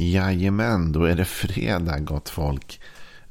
Jajamän, 0.00 0.92
då 0.92 1.04
är 1.04 1.14
det 1.14 1.24
fredag 1.24 1.98
gott 1.98 2.28
folk. 2.28 2.80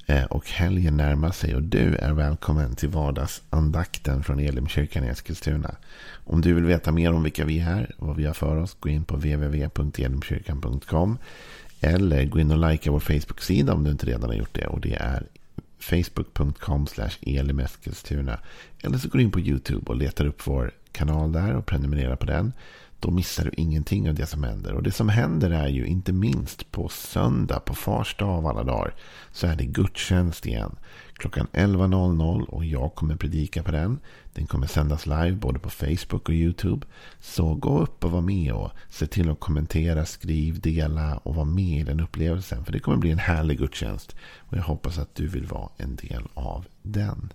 Eh, 0.06 0.24
och 0.24 0.50
helgen 0.50 0.98
närmar 0.98 1.32
sig 1.32 1.56
och 1.56 1.64
du 1.64 1.96
är 1.96 2.14
välkommen 2.14 2.76
till 2.76 2.90
vardagsandakten 2.90 4.23
från 4.23 4.39
Elimkyrkan 4.39 5.04
i 5.04 5.08
Eskilstuna. 5.08 5.76
Om 6.26 6.42
du 6.42 6.54
vill 6.54 6.63
veta 6.63 6.92
mer 6.92 7.13
om 7.13 7.24
vilka 7.24 7.46
vi 7.46 7.60
är 7.60 7.96
och 7.97 8.08
vad 8.08 8.16
vi 8.16 8.26
har 8.26 8.34
för 8.34 8.55
oss, 8.55 8.78
gå 8.79 8.90
in 8.90 9.04
på 9.04 9.16
www.elimkyrkan.com. 9.16 11.18
Eller 11.79 12.25
gå 12.25 12.39
in 12.39 12.52
och 12.52 12.71
likea 12.71 12.91
vår 12.91 12.99
Facebook-sida 12.99 13.73
om 13.73 13.83
du 13.83 13.91
inte 13.91 14.05
redan 14.05 14.29
har 14.29 14.36
gjort 14.36 14.54
det. 14.54 14.67
Och 14.67 14.81
det 14.81 14.95
är 14.95 15.23
facebook.com 15.79 16.88
elimeskilstuna. 17.21 18.39
Eller 18.81 18.97
så 18.97 19.09
går 19.09 19.20
du 19.20 19.23
in 19.23 19.31
på 19.31 19.39
YouTube 19.39 19.86
och 19.86 19.95
letar 19.95 20.25
upp 20.25 20.47
vår 20.47 20.71
kanal 20.91 21.31
där 21.31 21.55
och 21.55 21.65
prenumererar 21.65 22.15
på 22.15 22.25
den. 22.25 22.54
Då 23.00 23.11
missar 23.11 23.43
du 23.43 23.52
ingenting 23.57 24.09
av 24.09 24.15
det 24.15 24.25
som 24.25 24.43
händer. 24.43 24.73
Och 24.73 24.84
det 24.84 24.91
som 24.91 25.09
händer 25.09 25.50
är 25.50 25.68
ju 25.68 25.86
inte 25.86 26.13
minst 26.13 26.71
på 26.71 26.89
söndag, 26.89 27.59
på 27.59 27.73
fars 27.73 28.15
dag 28.18 28.29
av 28.29 28.47
alla 28.47 28.64
dagar, 28.64 28.96
så 29.32 29.47
är 29.47 29.55
det 29.55 29.65
gudstjänst 29.65 30.46
igen. 30.46 30.75
Klockan 31.14 31.47
11.00 31.54 32.44
och 32.44 32.66
jag 32.66 32.95
kommer 32.95 33.16
predika 33.16 33.64
på 33.64 33.72
den. 33.72 34.00
Den 34.33 34.47
kommer 34.47 34.67
sändas 34.67 35.05
live 35.05 35.31
både 35.31 35.59
på 35.59 35.69
Facebook 35.69 36.30
och 36.30 36.36
YouTube. 36.36 36.88
Så 37.19 37.55
gå 37.55 37.80
upp 37.80 38.03
och 38.03 38.11
var 38.11 38.22
med 38.22 38.53
och 38.53 38.72
se 38.89 39.08
till 39.08 39.30
att 39.30 39.39
kommentera, 39.39 40.05
skriv, 40.05 40.59
dela 40.59 41.17
och 41.17 41.36
vara 41.36 41.45
med 41.45 41.80
i 41.80 41.83
den 41.83 42.00
upplevelsen. 42.00 42.66
För 42.66 42.72
det 42.72 42.80
kommer 42.80 42.97
bli 42.97 43.11
en 43.11 43.19
härlig 43.19 43.58
gudstjänst. 43.58 44.16
Och 44.38 44.58
jag 44.58 44.63
hoppas 44.63 44.97
att 44.97 45.16
du 45.16 45.27
vill 45.27 45.45
vara 45.45 45.69
en 45.77 45.95
del 45.95 46.23
av 46.33 46.66
den. 46.81 47.33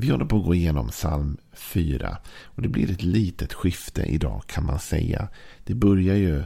Vi 0.00 0.10
håller 0.10 0.24
på 0.24 0.36
att 0.36 0.44
gå 0.44 0.54
igenom 0.54 0.88
psalm 0.88 1.36
4. 1.52 2.18
Och 2.44 2.62
det 2.62 2.68
blir 2.68 2.90
ett 2.90 3.02
litet 3.02 3.52
skifte 3.52 4.02
idag 4.02 4.42
kan 4.46 4.66
man 4.66 4.78
säga. 4.78 5.28
Det 5.64 5.74
börjar 5.74 6.14
ju 6.14 6.44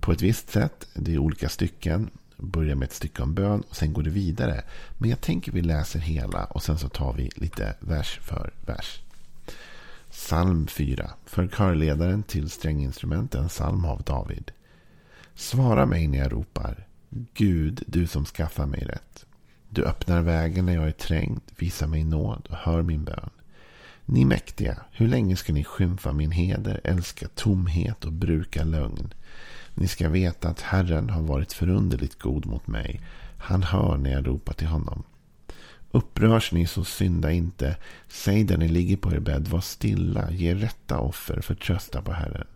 på 0.00 0.12
ett 0.12 0.22
visst 0.22 0.50
sätt. 0.50 0.88
Det 0.94 1.14
är 1.14 1.18
olika 1.18 1.48
stycken. 1.48 2.10
Börjar 2.36 2.74
med 2.74 2.86
ett 2.86 2.92
stycke 2.92 3.22
om 3.22 3.34
bön 3.34 3.62
och 3.68 3.76
sen 3.76 3.92
går 3.92 4.02
det 4.02 4.10
vidare. 4.10 4.62
Men 4.98 5.10
jag 5.10 5.20
tänker 5.20 5.52
vi 5.52 5.62
läser 5.62 5.98
hela 5.98 6.44
och 6.44 6.62
sen 6.62 6.78
så 6.78 6.88
tar 6.88 7.12
vi 7.12 7.30
lite 7.34 7.76
vers 7.80 8.18
för 8.22 8.52
vers. 8.66 9.00
Psalm 10.10 10.66
4. 10.66 11.10
För 11.26 11.48
körledaren 11.48 12.22
till 12.22 12.50
stränginstrumenten. 12.50 13.48
Psalm 13.48 13.84
av 13.84 14.02
David. 14.02 14.52
Svara 15.34 15.86
mig 15.86 16.08
när 16.08 16.18
jag 16.18 16.32
ropar. 16.32 16.86
Gud, 17.34 17.82
du 17.86 18.06
som 18.06 18.24
skaffar 18.24 18.66
mig 18.66 18.80
rätt. 18.80 19.26
Du 19.74 19.84
öppnar 19.84 20.22
vägen 20.22 20.66
när 20.66 20.74
jag 20.74 20.88
är 20.88 20.92
trängd, 20.92 21.40
visar 21.56 21.86
mig 21.86 22.04
nåd 22.04 22.46
och 22.50 22.56
hör 22.56 22.82
min 22.82 23.04
bön. 23.04 23.30
Ni 24.04 24.24
mäktiga, 24.24 24.76
hur 24.92 25.08
länge 25.08 25.36
ska 25.36 25.52
ni 25.52 25.64
skymfa 25.64 26.12
min 26.12 26.30
heder, 26.30 26.80
älska 26.84 27.28
tomhet 27.28 28.04
och 28.04 28.12
bruka 28.12 28.64
lögn? 28.64 29.14
Ni 29.74 29.88
ska 29.88 30.08
veta 30.08 30.48
att 30.48 30.60
Herren 30.60 31.10
har 31.10 31.22
varit 31.22 31.52
förunderligt 31.52 32.18
god 32.18 32.46
mot 32.46 32.66
mig. 32.66 33.00
Han 33.38 33.62
hör 33.62 33.96
när 33.96 34.12
jag 34.12 34.26
ropar 34.26 34.52
till 34.52 34.66
honom. 34.66 35.02
Upprörs 35.90 36.52
ni 36.52 36.66
så 36.66 36.84
synda 36.84 37.32
inte. 37.32 37.76
Säg 38.08 38.44
där 38.44 38.56
ni 38.56 38.68
ligger 38.68 38.96
på 38.96 39.12
er 39.12 39.20
bädd, 39.20 39.48
var 39.48 39.60
stilla, 39.60 40.30
ge 40.30 40.54
rätta 40.54 40.98
offer, 40.98 41.40
förtrösta 41.40 42.02
på 42.02 42.12
Herren. 42.12 42.46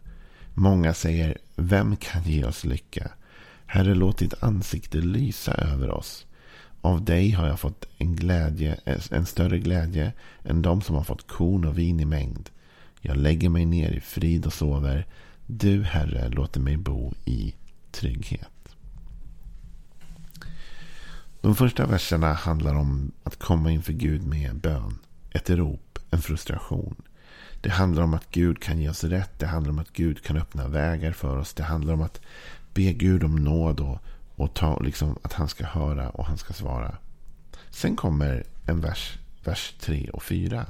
Många 0.55 0.95
säger, 0.95 1.39
vem 1.55 1.97
kan 1.97 2.23
ge 2.23 2.45
oss 2.45 2.65
lycka? 2.65 3.11
Herre, 3.67 3.95
låt 3.95 4.19
ditt 4.19 4.43
ansikte 4.43 4.99
lysa 4.99 5.55
över 5.55 5.91
oss. 5.91 6.26
Av 6.87 7.05
dig 7.05 7.31
har 7.31 7.47
jag 7.47 7.61
fått 7.61 7.85
en, 7.99 8.17
glädje, 8.17 8.77
en 9.11 9.27
större 9.27 9.59
glädje 9.59 10.13
än 10.45 10.63
de 10.63 10.83
som 10.83 10.97
har 10.97 11.05
fått 11.05 11.27
korn 11.27 11.65
och 11.65 11.79
vin 11.79 12.01
i 12.01 12.05
mängd. 12.05 12.51
Jag 13.01 13.17
lägger 13.17 13.49
mig 13.49 13.65
ner 13.65 13.91
i 13.91 14.01
frid 14.01 14.47
och 14.47 14.53
sover. 14.53 15.07
Du, 15.47 15.83
Herre, 15.83 16.29
låter 16.29 16.61
mig 16.61 16.77
bo 16.77 17.15
i 17.25 17.55
trygghet. 17.91 18.77
De 21.41 21.57
första 21.57 21.87
verserna 21.87 22.33
handlar 22.33 22.75
om 22.75 23.13
att 23.23 23.39
komma 23.39 23.71
inför 23.71 23.93
Gud 23.93 24.27
med 24.27 24.55
bön. 24.57 24.99
Ett 25.31 25.51
rop, 25.51 25.99
en 26.11 26.23
frustration. 26.23 26.95
Det 27.61 27.71
handlar 27.71 28.03
om 28.03 28.15
att 28.15 28.31
Gud 28.31 28.63
kan 28.63 28.79
ge 28.79 28.89
oss 28.89 29.05
rätt. 29.05 29.39
Det 29.39 29.47
handlar 29.47 29.73
om 29.73 29.79
att 29.79 29.93
Gud 29.93 30.23
kan 30.23 30.37
öppna 30.37 30.69
vägar 30.69 31.13
för 31.13 31.37
oss. 31.37 31.55
Det 31.55 31.63
handlar 31.63 31.95
om 31.95 32.03
att 32.03 32.21
be 32.75 32.93
Gud 32.93 33.25
om 33.25 33.37
nåd 33.37 33.81
och 33.81 33.99
och 34.37 34.55
ta, 34.55 34.79
liksom, 34.79 35.19
att 35.23 35.33
han 35.33 35.49
ska 35.49 35.67
höra 35.67 36.11
och 36.11 36.27
han 36.27 36.39
ska 36.39 36.53
svara. 36.53 36.97
Sen 37.71 37.97
kommer 37.97 38.45
en 38.67 38.81
vers, 38.81 39.19
vers 39.45 39.75
3 39.81 40.11
och 40.13 40.23
4. 40.23 40.67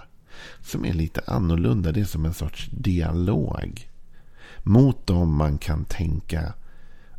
Som 0.60 0.84
är 0.84 0.92
lite 0.92 1.20
annorlunda. 1.26 1.92
Det 1.92 2.00
är 2.00 2.04
som 2.04 2.24
en 2.24 2.34
sorts 2.34 2.68
dialog. 2.70 3.88
Mot 4.62 5.06
dem 5.06 5.36
man 5.36 5.58
kan 5.58 5.84
tänka 5.84 6.52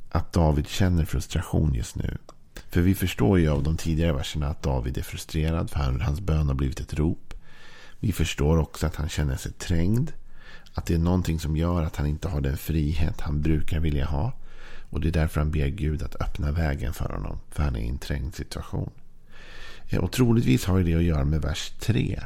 att 0.09 0.33
David 0.33 0.67
känner 0.67 1.05
frustration 1.05 1.73
just 1.73 1.95
nu. 1.95 2.17
För 2.69 2.81
vi 2.81 2.95
förstår 2.95 3.39
ju 3.39 3.49
av 3.49 3.63
de 3.63 3.77
tidigare 3.77 4.13
verserna 4.13 4.47
att 4.47 4.63
David 4.63 4.97
är 4.97 5.01
frustrerad. 5.01 5.69
För 5.69 5.79
hans 5.99 6.21
bön 6.21 6.47
har 6.47 6.55
blivit 6.55 6.79
ett 6.79 6.93
rop. 6.93 7.33
Vi 7.99 8.11
förstår 8.11 8.57
också 8.57 8.87
att 8.87 8.95
han 8.95 9.09
känner 9.09 9.35
sig 9.35 9.51
trängd. 9.51 10.11
Att 10.73 10.85
det 10.85 10.93
är 10.93 10.99
någonting 10.99 11.39
som 11.39 11.57
gör 11.57 11.83
att 11.83 11.95
han 11.95 12.07
inte 12.07 12.27
har 12.27 12.41
den 12.41 12.57
frihet 12.57 13.21
han 13.21 13.41
brukar 13.41 13.79
vilja 13.79 14.05
ha. 14.05 14.33
Och 14.89 15.01
det 15.01 15.07
är 15.07 15.11
därför 15.11 15.41
han 15.41 15.51
ber 15.51 15.67
Gud 15.67 16.03
att 16.03 16.21
öppna 16.21 16.51
vägen 16.51 16.93
för 16.93 17.09
honom. 17.09 17.39
För 17.51 17.63
han 17.63 17.75
är 17.75 17.79
i 17.79 17.89
en 17.89 17.97
trängd 17.97 18.35
situation. 18.35 18.91
Eh, 19.89 19.99
och 19.99 20.11
troligtvis 20.11 20.65
har 20.65 20.79
det 20.79 20.95
att 20.95 21.03
göra 21.03 21.25
med 21.25 21.41
vers 21.41 21.73
3. 21.79 22.19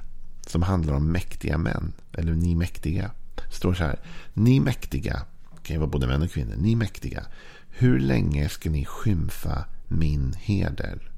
Som 0.48 0.62
handlar 0.62 0.94
om 0.94 1.12
mäktiga 1.12 1.58
män. 1.58 1.94
Eller 2.14 2.34
ni 2.34 2.56
mäktiga. 2.56 3.12
Det 3.36 3.56
står 3.56 3.74
så 3.74 3.84
här. 3.84 4.00
Ni 4.34 4.60
mäktiga. 4.60 5.22
Det 5.56 5.64
kan 5.64 5.74
ju 5.74 5.80
vara 5.80 5.90
både 5.90 6.08
män 6.08 6.22
och 6.22 6.32
kvinnor. 6.32 6.56
Ni 6.58 6.76
mäktiga. 6.76 7.24
Hur 7.70 8.00
länge 8.00 8.50
ska 8.50 8.70
ni 8.70 8.86
skymfa 8.86 9.66
min 9.88 10.34
heder? 10.34 11.12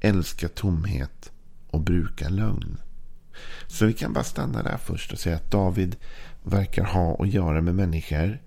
Älska 0.00 0.48
tomhet 0.48 1.32
och 1.70 1.80
bruka 1.80 2.28
lögn. 2.28 2.76
Så 3.66 3.86
vi 3.86 3.92
kan 3.92 4.12
bara 4.12 4.24
stanna 4.24 4.62
där 4.62 4.76
först 4.76 5.12
och 5.12 5.18
säga 5.18 5.36
att 5.36 5.50
David 5.50 5.96
verkar 6.42 6.84
ha 6.84 7.22
att 7.22 7.28
göra 7.28 7.60
med 7.60 7.74
människor 7.74 8.38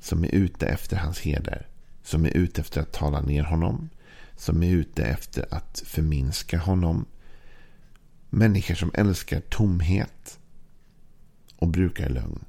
som 0.00 0.24
är 0.24 0.34
ute 0.34 0.66
efter 0.66 0.96
hans 0.96 1.20
heder. 1.20 1.66
Som 2.04 2.24
är 2.24 2.36
ute 2.36 2.60
efter 2.60 2.80
att 2.80 2.92
tala 2.92 3.20
ner 3.20 3.42
honom. 3.42 3.88
Som 4.36 4.62
är 4.62 4.70
ute 4.70 5.04
efter 5.04 5.54
att 5.54 5.82
förminska 5.86 6.58
honom. 6.58 7.06
Människor 8.30 8.74
som 8.74 8.90
älskar 8.94 9.40
tomhet. 9.40 10.38
Och 11.56 11.68
brukar 11.68 12.08
lögn. 12.08 12.44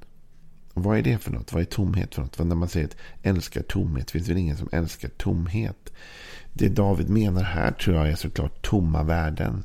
Och 0.74 0.84
vad 0.84 0.98
är 0.98 1.02
det 1.02 1.18
för 1.18 1.32
något? 1.32 1.54
Vad 1.54 1.62
är 1.62 1.66
tomhet 1.66 2.16
för 2.16 2.22
något? 2.22 2.40
När 2.40 2.56
man 2.56 2.70
säger 2.70 2.88
att 2.88 2.98
älskar 3.24 3.62
tomhet. 3.62 4.12
Finns 4.12 4.26
det 4.26 4.34
väl 4.34 4.42
ingen 4.42 4.58
som 4.58 4.70
älskar 4.72 5.10
tomhet? 5.10 5.94
Det 6.54 6.70
David 6.70 7.10
menar 7.10 7.44
här 7.44 7.72
tror 7.72 7.96
jag 7.96 8.10
är 8.10 8.16
såklart 8.16 8.66
tomma 8.66 9.04
värden. 9.04 9.64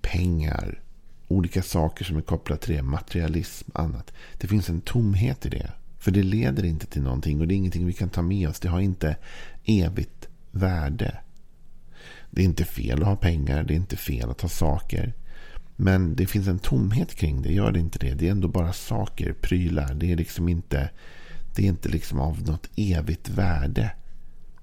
Pengar. 0.00 0.82
Olika 1.28 1.62
saker 1.62 2.04
som 2.04 2.16
är 2.16 2.20
kopplade 2.20 2.62
till 2.62 2.74
det. 2.74 2.82
Materialism. 2.82 3.70
Annat. 3.74 4.12
Det 4.38 4.46
finns 4.46 4.68
en 4.68 4.80
tomhet 4.80 5.46
i 5.46 5.48
det. 5.48 5.72
För 6.00 6.10
det 6.10 6.22
leder 6.22 6.64
inte 6.64 6.86
till 6.86 7.02
någonting 7.02 7.40
och 7.40 7.48
det 7.48 7.54
är 7.54 7.56
ingenting 7.56 7.86
vi 7.86 7.92
kan 7.92 8.08
ta 8.08 8.22
med 8.22 8.48
oss. 8.48 8.60
Det 8.60 8.68
har 8.68 8.80
inte 8.80 9.16
evigt 9.64 10.28
värde. 10.50 11.18
Det 12.30 12.40
är 12.40 12.44
inte 12.44 12.64
fel 12.64 13.02
att 13.02 13.08
ha 13.08 13.16
pengar. 13.16 13.62
Det 13.62 13.74
är 13.74 13.76
inte 13.76 13.96
fel 13.96 14.30
att 14.30 14.40
ha 14.40 14.48
saker. 14.48 15.14
Men 15.76 16.16
det 16.16 16.26
finns 16.26 16.48
en 16.48 16.58
tomhet 16.58 17.14
kring 17.14 17.42
det. 17.42 17.52
Gör 17.52 17.72
det 17.72 17.78
inte 17.78 17.98
det? 17.98 18.14
Det 18.14 18.26
är 18.26 18.30
ändå 18.30 18.48
bara 18.48 18.72
saker, 18.72 19.32
prylar. 19.32 19.94
Det 19.94 20.12
är 20.12 20.16
liksom 20.16 20.48
inte, 20.48 20.90
det 21.56 21.62
är 21.62 21.66
inte 21.66 21.88
liksom 21.88 22.20
av 22.20 22.42
något 22.42 22.68
evigt 22.76 23.28
värde. 23.28 23.92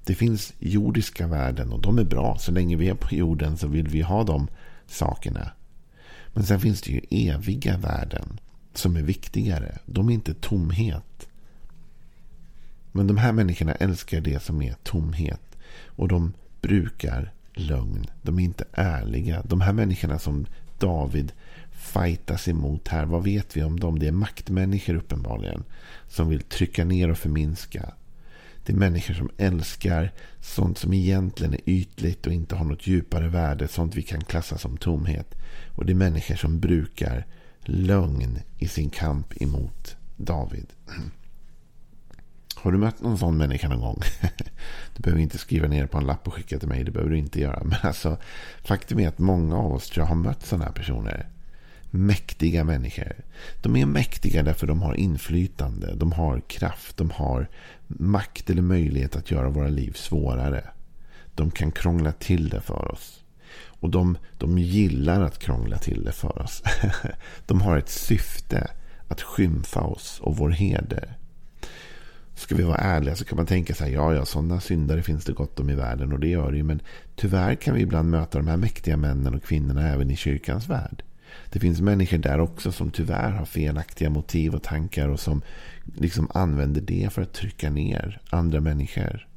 Det 0.05 0.15
finns 0.15 0.53
jordiska 0.59 1.27
värden 1.27 1.71
och 1.71 1.81
de 1.81 1.99
är 1.99 2.03
bra. 2.03 2.37
Så 2.39 2.51
länge 2.51 2.75
vi 2.75 2.89
är 2.89 2.95
på 2.95 3.15
jorden 3.15 3.57
så 3.57 3.67
vill 3.67 3.87
vi 3.87 4.01
ha 4.01 4.23
de 4.23 4.47
sakerna. 4.87 5.51
Men 6.33 6.43
sen 6.43 6.59
finns 6.59 6.81
det 6.81 6.91
ju 6.91 7.01
eviga 7.09 7.77
värden 7.77 8.39
som 8.73 8.95
är 8.95 9.01
viktigare. 9.01 9.77
De 9.85 10.09
är 10.09 10.13
inte 10.13 10.33
tomhet. 10.33 11.26
Men 12.97 13.07
de 13.07 13.17
här 13.17 13.31
människorna 13.31 13.73
älskar 13.73 14.21
det 14.21 14.43
som 14.43 14.61
är 14.61 14.75
tomhet. 14.83 15.57
Och 15.85 16.07
de 16.07 16.33
brukar 16.61 17.33
lögn. 17.53 18.05
De 18.21 18.39
är 18.39 18.43
inte 18.43 18.65
ärliga. 18.71 19.41
De 19.45 19.61
här 19.61 19.73
människorna 19.73 20.19
som 20.19 20.45
David 20.79 21.31
fightas 21.71 22.47
emot 22.47 22.87
här. 22.87 23.05
Vad 23.05 23.23
vet 23.23 23.57
vi 23.57 23.63
om 23.63 23.79
dem? 23.79 23.99
Det 23.99 24.07
är 24.07 24.11
maktmänniskor 24.11 24.95
uppenbarligen. 24.95 25.63
Som 26.07 26.29
vill 26.29 26.41
trycka 26.41 26.85
ner 26.85 27.11
och 27.11 27.17
förminska. 27.17 27.93
Det 28.65 28.73
är 28.73 28.77
människor 28.77 29.13
som 29.13 29.29
älskar 29.37 30.11
sånt 30.41 30.77
som 30.77 30.93
egentligen 30.93 31.53
är 31.53 31.61
ytligt 31.65 32.27
och 32.27 32.33
inte 32.33 32.55
har 32.55 32.65
något 32.65 32.87
djupare 32.87 33.27
värde. 33.27 33.67
Sånt 33.67 33.95
vi 33.95 34.01
kan 34.01 34.23
klassa 34.23 34.57
som 34.57 34.77
tomhet. 34.77 35.35
Och 35.75 35.85
det 35.85 35.93
är 35.93 35.95
människor 35.95 36.35
som 36.35 36.59
brukar 36.59 37.25
lögn 37.61 38.39
i 38.57 38.67
sin 38.67 38.89
kamp 38.89 39.41
emot 39.41 39.95
David. 40.15 40.67
Har 42.61 42.71
du 42.71 42.77
mött 42.77 43.01
någon 43.01 43.17
sån 43.17 43.37
människa 43.37 43.67
någon 43.67 43.81
gång? 43.81 44.01
Du 44.95 45.01
behöver 45.01 45.21
inte 45.21 45.37
skriva 45.37 45.67
ner 45.67 45.85
på 45.85 45.97
en 45.97 46.05
lapp 46.05 46.27
och 46.27 46.33
skicka 46.33 46.59
till 46.59 46.67
mig. 46.67 46.83
Det 46.83 46.91
behöver 46.91 47.11
du 47.11 47.17
inte 47.17 47.39
göra. 47.39 47.61
Men 47.65 47.77
alltså, 47.81 48.17
faktum 48.63 48.99
är 48.99 49.07
att 49.07 49.19
många 49.19 49.57
av 49.57 49.73
oss 49.73 49.89
tror 49.89 50.03
jag 50.03 50.09
har 50.09 50.15
mött 50.15 50.45
sådana 50.45 50.65
här 50.65 50.71
personer. 50.71 51.27
mäktiga 51.91 52.63
människor. 52.63 53.15
De 53.61 53.75
är 53.75 53.85
mäktiga 53.85 54.43
därför 54.43 54.67
de 54.67 54.81
har 54.81 54.93
inflytande, 54.93 55.95
de 55.95 56.11
har 56.11 56.39
kraft, 56.39 56.97
de 56.97 57.09
har 57.11 57.47
makt 57.87 58.49
eller 58.49 58.61
möjlighet 58.61 59.15
att 59.15 59.31
göra 59.31 59.49
våra 59.49 59.69
liv 59.69 59.91
svårare. 59.91 60.63
De 61.35 61.51
kan 61.51 61.71
krångla 61.71 62.11
till 62.11 62.49
det 62.49 62.61
för 62.61 62.91
oss. 62.91 63.23
Och 63.65 63.89
de, 63.89 64.17
de 64.37 64.57
gillar 64.57 65.21
att 65.21 65.39
krångla 65.39 65.77
till 65.77 66.03
det 66.03 66.11
för 66.11 66.41
oss. 66.41 66.63
de 67.45 67.61
har 67.61 67.77
ett 67.77 67.89
syfte 67.89 68.71
att 69.07 69.21
skymfa 69.21 69.81
oss 69.81 70.19
och 70.19 70.37
vår 70.37 70.49
heder. 70.49 71.17
Ska 72.37 72.55
vi 72.55 72.63
vara 72.63 72.77
ärliga 72.77 73.15
så 73.15 73.25
kan 73.25 73.35
man 73.35 73.45
tänka 73.45 73.73
så 73.73 73.83
här, 73.83 73.91
ja, 73.91 74.13
ja, 74.13 74.25
sådana 74.25 74.59
syndare 74.59 75.03
finns 75.03 75.25
det 75.25 75.33
gott 75.33 75.59
om 75.59 75.69
i 75.69 75.75
världen 75.75 76.13
och 76.13 76.19
det 76.19 76.27
gör 76.27 76.51
det 76.51 76.57
ju. 76.57 76.63
Men 76.63 76.81
tyvärr 77.15 77.55
kan 77.55 77.75
vi 77.75 77.81
ibland 77.81 78.09
möta 78.09 78.37
de 78.37 78.47
här 78.47 78.57
mäktiga 78.57 78.97
männen 78.97 79.35
och 79.35 79.43
kvinnorna 79.43 79.87
även 79.87 80.11
i 80.11 80.15
kyrkans 80.15 80.69
värld. 80.69 81.03
Det 81.49 81.59
finns 81.59 81.81
människor 81.81 82.17
där 82.17 82.39
också 82.39 82.71
som 82.71 82.91
tyvärr 82.91 83.31
har 83.31 83.45
felaktiga 83.45 84.09
motiv 84.09 84.55
och 84.55 84.63
tankar 84.63 85.09
och 85.09 85.19
som 85.19 85.41
liksom 85.95 86.27
använder 86.33 86.81
det 86.81 87.13
för 87.13 87.21
att 87.21 87.33
trycka 87.33 87.69
ner 87.69 88.21
andra 88.29 88.61
människor. 88.61 89.27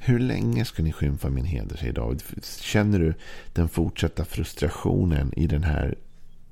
Hur 0.00 0.18
länge 0.18 0.64
ska 0.64 0.82
ni 0.82 0.92
skymfa 0.92 1.28
min 1.28 1.44
heder, 1.44 1.76
säger 1.76 1.92
David. 1.92 2.22
Känner 2.60 2.98
du 2.98 3.14
den 3.52 3.68
fortsatta 3.68 4.24
frustrationen 4.24 5.32
i 5.36 5.46
den 5.46 5.62
här 5.62 5.94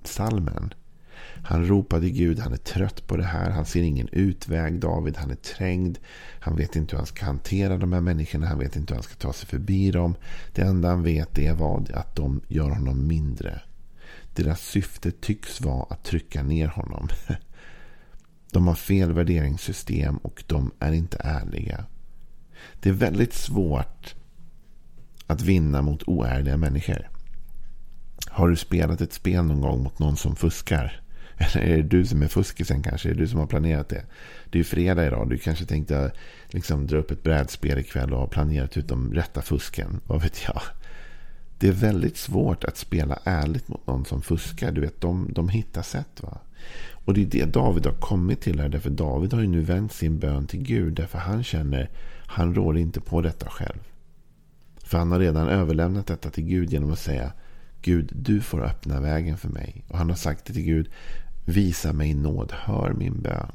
salmen? 0.04 0.74
Han 1.44 1.66
ropar 1.66 2.00
till 2.00 2.12
Gud, 2.12 2.38
han 2.38 2.52
är 2.52 2.56
trött 2.56 3.06
på 3.06 3.16
det 3.16 3.24
här. 3.24 3.50
Han 3.50 3.66
ser 3.66 3.82
ingen 3.82 4.08
utväg, 4.12 4.80
David. 4.80 5.16
Han 5.16 5.30
är 5.30 5.34
trängd. 5.34 5.98
Han 6.40 6.56
vet 6.56 6.76
inte 6.76 6.92
hur 6.92 6.98
han 6.98 7.06
ska 7.06 7.24
hantera 7.24 7.76
de 7.76 7.92
här 7.92 8.00
människorna. 8.00 8.46
Han 8.46 8.58
vet 8.58 8.76
inte 8.76 8.94
hur 8.94 8.96
han 8.96 9.02
ska 9.02 9.14
ta 9.14 9.32
sig 9.32 9.48
förbi 9.48 9.90
dem. 9.90 10.14
Det 10.54 10.62
enda 10.62 10.88
han 10.88 11.02
vet 11.02 11.38
är 11.38 11.54
vad? 11.54 11.90
Att 11.90 12.16
de 12.16 12.40
gör 12.48 12.70
honom 12.70 13.06
mindre. 13.06 13.60
Deras 14.34 14.60
syfte 14.60 15.10
tycks 15.10 15.60
vara 15.60 15.86
att 15.90 16.04
trycka 16.04 16.42
ner 16.42 16.66
honom. 16.66 17.08
De 18.50 18.66
har 18.66 18.74
fel 18.74 19.12
värderingssystem 19.12 20.16
och 20.16 20.44
de 20.46 20.70
är 20.78 20.92
inte 20.92 21.16
ärliga. 21.20 21.84
Det 22.80 22.88
är 22.88 22.92
väldigt 22.92 23.34
svårt 23.34 24.14
att 25.26 25.42
vinna 25.42 25.82
mot 25.82 26.02
oärliga 26.02 26.56
människor. 26.56 27.08
Har 28.26 28.48
du 28.48 28.56
spelat 28.56 29.00
ett 29.00 29.12
spel 29.12 29.44
någon 29.44 29.60
gång 29.60 29.82
mot 29.82 29.98
någon 29.98 30.16
som 30.16 30.36
fuskar? 30.36 31.02
Eller 31.38 31.66
är 31.66 31.76
det 31.76 31.82
du 31.82 32.06
som 32.06 32.22
är 32.22 32.28
fuskisen 32.28 32.82
kanske? 32.82 33.08
Är 33.08 33.14
det 33.14 33.20
du 33.20 33.28
som 33.28 33.40
har 33.40 33.46
planerat 33.46 33.88
det? 33.88 34.04
Det 34.50 34.58
är 34.58 34.60
ju 34.60 34.64
fredag 34.64 35.06
idag. 35.06 35.30
Du 35.30 35.38
kanske 35.38 35.64
tänkte 35.64 36.12
liksom 36.48 36.86
dra 36.86 36.96
upp 36.96 37.10
ett 37.10 37.22
brädspel 37.22 37.78
ikväll 37.78 38.12
och 38.12 38.20
ha 38.20 38.26
planerat 38.26 38.76
ut 38.76 38.88
de 38.88 39.14
rätta 39.14 39.42
fusken. 39.42 40.00
Vad 40.06 40.22
vet 40.22 40.44
jag? 40.46 40.62
Det 41.58 41.68
är 41.68 41.72
väldigt 41.72 42.16
svårt 42.16 42.64
att 42.64 42.76
spela 42.76 43.18
ärligt 43.24 43.68
mot 43.68 43.86
någon 43.86 44.04
som 44.04 44.22
fuskar. 44.22 44.72
Du 44.72 44.80
vet, 44.80 45.00
de, 45.00 45.28
de 45.32 45.48
hittar 45.48 45.82
sätt. 45.82 46.22
va? 46.22 46.38
Och 47.04 47.14
det 47.14 47.22
är 47.22 47.26
det 47.26 47.44
David 47.44 47.86
har 47.86 47.92
kommit 47.92 48.40
till 48.40 48.60
här. 48.60 48.68
Därför 48.68 48.90
David 48.90 49.32
har 49.32 49.40
ju 49.40 49.46
nu 49.46 49.60
vänt 49.60 49.92
sin 49.92 50.18
bön 50.18 50.46
till 50.46 50.62
Gud. 50.62 50.92
Därför 50.92 51.18
han 51.18 51.44
känner, 51.44 51.90
han 52.26 52.54
rår 52.54 52.78
inte 52.78 53.00
på 53.00 53.20
detta 53.20 53.48
själv. 53.50 53.78
För 54.84 54.98
han 54.98 55.12
har 55.12 55.18
redan 55.18 55.48
överlämnat 55.48 56.06
detta 56.06 56.30
till 56.30 56.44
Gud 56.44 56.72
genom 56.72 56.92
att 56.92 56.98
säga 56.98 57.32
Gud, 57.82 58.12
du 58.14 58.40
får 58.40 58.64
öppna 58.64 59.00
vägen 59.00 59.38
för 59.38 59.48
mig. 59.48 59.84
Och 59.88 59.98
han 59.98 60.08
har 60.08 60.16
sagt 60.16 60.44
det 60.44 60.52
till 60.52 60.64
Gud, 60.64 60.90
visa 61.48 61.92
mig 61.92 62.14
nåd, 62.14 62.52
hör 62.52 62.92
min 62.92 63.22
bön. 63.22 63.52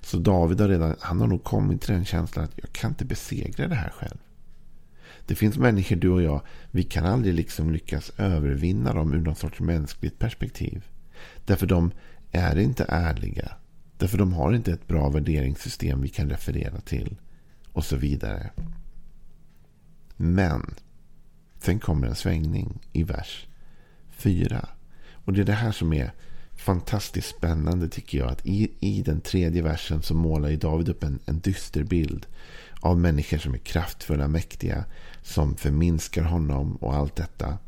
Så 0.00 0.18
David 0.18 0.60
har 0.60 0.68
redan, 0.68 0.96
han 1.00 1.20
har 1.20 1.26
nog 1.26 1.44
kommit 1.44 1.82
till 1.82 1.94
den 1.94 2.04
känslan 2.04 2.44
att 2.44 2.54
jag 2.56 2.72
kan 2.72 2.90
inte 2.90 3.04
besegra 3.04 3.68
det 3.68 3.74
här 3.74 3.90
själv. 3.90 4.18
Det 5.26 5.34
finns 5.34 5.58
människor, 5.58 5.96
du 5.96 6.08
och 6.08 6.22
jag, 6.22 6.40
vi 6.70 6.82
kan 6.82 7.06
aldrig 7.06 7.34
liksom 7.34 7.72
lyckas 7.72 8.12
övervinna 8.18 8.92
dem 8.92 9.14
ur 9.14 9.20
någon 9.20 9.36
sorts 9.36 9.60
mänskligt 9.60 10.18
perspektiv. 10.18 10.84
Därför 11.44 11.66
de 11.66 11.90
är 12.32 12.58
inte 12.58 12.86
ärliga. 12.88 13.52
Därför 13.98 14.18
de 14.18 14.32
har 14.32 14.52
inte 14.52 14.72
ett 14.72 14.88
bra 14.88 15.08
värderingssystem 15.08 16.02
vi 16.02 16.08
kan 16.08 16.30
referera 16.30 16.80
till. 16.80 17.16
Och 17.72 17.84
så 17.84 17.96
vidare. 17.96 18.50
Men. 20.16 20.74
Sen 21.58 21.78
kommer 21.78 22.06
en 22.06 22.14
svängning 22.14 22.78
i 22.92 23.02
vers 23.02 23.46
4. 24.10 24.68
Och 25.12 25.32
det 25.32 25.40
är 25.40 25.44
det 25.44 25.52
här 25.52 25.72
som 25.72 25.92
är 25.92 26.12
fantastiskt 26.56 27.36
spännande 27.36 27.88
tycker 27.88 28.18
jag. 28.18 28.30
Att 28.30 28.46
i, 28.46 28.70
i 28.80 29.02
den 29.02 29.20
tredje 29.20 29.62
versen 29.62 30.02
så 30.02 30.14
målar 30.14 30.48
ju 30.48 30.56
David 30.56 30.88
upp 30.88 31.04
en, 31.04 31.18
en 31.26 31.40
dyster 31.40 31.84
bild. 31.84 32.26
Av 32.80 32.98
människor 32.98 33.38
som 33.38 33.54
är 33.54 33.58
kraftfulla, 33.58 34.28
mäktiga. 34.28 34.84
Som 35.22 35.56
förminskar 35.56 36.22
honom 36.22 36.76
och 36.76 36.94
allt 36.94 37.16
detta. 37.16 37.58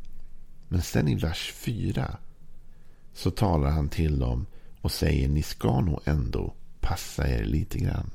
Men 0.67 0.81
sen 0.81 1.07
i 1.07 1.15
vers 1.15 1.53
4 1.55 2.17
så 3.13 3.31
talar 3.31 3.69
han 3.69 3.89
till 3.89 4.19
dem 4.19 4.45
och 4.81 4.91
säger 4.91 5.29
ni 5.29 5.41
ska 5.41 5.81
nog 5.81 5.99
ändå 6.05 6.53
passa 6.79 7.27
er 7.27 7.43
lite 7.43 7.79
grann. 7.79 8.09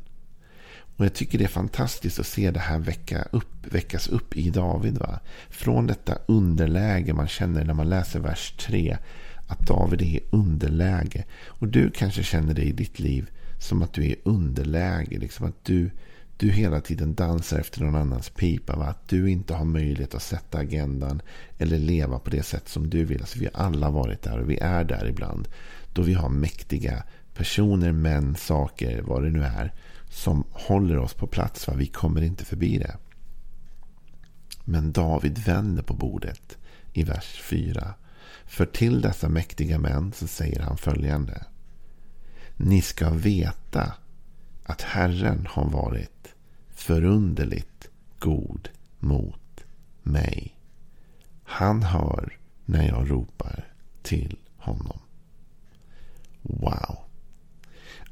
Och 0.97 1.05
jag 1.05 1.15
tycker 1.15 1.39
det 1.39 1.45
är 1.45 1.49
fantastiskt 1.49 2.19
att 2.19 2.27
se 2.27 2.51
det 2.51 2.61
här 2.61 2.79
väcka 2.79 3.23
upp, 3.23 3.67
väckas 3.73 4.09
upp 4.09 4.37
i 4.37 4.51
David. 4.51 4.99
Va? 4.99 5.21
Från 5.49 5.87
detta 5.87 6.19
underläge 6.27 7.13
man 7.13 7.29
känner 7.29 7.65
när 7.65 7.75
man 7.75 7.89
läser 7.89 8.21
vers 8.21 8.55
3. 8.59 8.99
Att 9.47 9.67
David 9.67 10.03
är 10.03 10.07
i 10.07 10.21
underläge. 10.31 11.25
Och 11.47 11.69
du 11.69 11.91
kanske 11.91 12.23
känner 12.23 12.55
det 12.55 12.63
i 12.63 12.73
ditt 12.73 12.99
liv 12.99 13.31
som 13.59 13.83
att 13.83 13.93
du 13.93 14.03
är 14.03 14.09
i 14.09 14.17
underläge. 14.25 15.19
Liksom 15.19 15.47
att 15.47 15.65
du, 15.65 15.91
du 16.37 16.51
hela 16.51 16.81
tiden 16.81 17.15
dansar 17.15 17.59
efter 17.59 17.81
någon 17.81 17.95
annans 17.95 18.31
pipa. 18.31 18.77
Va? 18.77 18.85
Att 18.85 19.09
du 19.09 19.31
inte 19.31 19.55
har 19.55 19.65
möjlighet 19.65 20.15
att 20.15 20.23
sätta 20.23 20.59
agendan. 20.59 21.23
Eller 21.59 21.79
leva 21.79 22.19
på 22.19 22.31
det 22.31 22.43
sätt 22.43 22.69
som 22.69 22.91
du 22.91 23.05
vill. 23.05 23.21
Alltså, 23.21 23.39
vi 23.39 23.49
har 23.53 23.65
alla 23.65 23.91
varit 23.91 24.23
där 24.23 24.39
och 24.39 24.51
vi 24.51 24.59
är 24.59 24.85
där 24.85 25.07
ibland. 25.09 25.49
Då 25.93 26.03
vi 26.03 26.15
har 26.15 26.29
mäktiga 26.29 27.03
personer, 27.35 27.93
män, 27.93 28.37
saker, 28.37 29.03
vad 29.03 29.23
det 29.23 29.31
nu 29.31 29.43
är. 29.43 29.73
Som 30.11 30.45
håller 30.51 30.99
oss 30.99 31.15
på 31.15 31.27
plats. 31.27 31.67
Va? 31.67 31.75
Vi 31.75 31.87
kommer 31.87 32.23
inte 32.23 32.45
förbi 32.45 32.79
det. 32.79 32.97
Men 34.65 34.93
David 34.93 35.39
vänder 35.39 35.83
på 35.83 35.95
bordet 35.95 36.59
i 36.93 37.03
vers 37.03 37.41
4. 37.43 37.95
För 38.47 38.67
till 38.67 39.01
dessa 39.01 39.29
mäktiga 39.29 39.79
män 39.79 40.13
så 40.13 40.27
säger 40.27 40.61
han 40.61 40.77
följande. 40.77 41.47
Ni 42.57 42.83
ska 42.83 43.11
veta 43.11 43.93
att 44.65 44.83
Herren 44.83 45.47
har 45.51 45.71
varit 45.71 46.35
förunderligt 46.75 47.89
god 48.19 48.69
mot 48.99 49.65
mig. 50.03 50.59
Han 51.45 51.83
hör 51.83 52.39
när 52.65 52.89
jag 52.89 53.11
ropar 53.11 53.73
till 54.03 54.39
honom. 54.57 54.99
Wow. 56.43 56.97